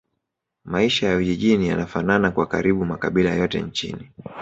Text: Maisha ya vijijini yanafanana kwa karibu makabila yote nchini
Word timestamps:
Maisha 0.65 1.07
ya 1.07 1.17
vijijini 1.17 1.67
yanafanana 1.67 2.31
kwa 2.31 2.45
karibu 2.47 2.85
makabila 2.85 3.33
yote 3.33 3.61
nchini 3.61 4.11